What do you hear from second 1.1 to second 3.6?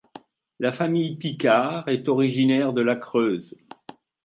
Picard est originaire de la Creuse.